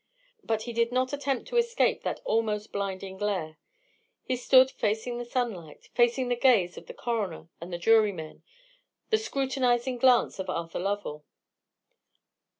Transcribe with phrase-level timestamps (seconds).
[0.43, 3.59] But he did not attempt to escape that almost blinding glare.
[4.23, 8.41] He stood facing the sunlight; facing the gaze of the coroner and the jurymen;
[9.11, 11.23] the scrutinizing glance of Arthur Lovell.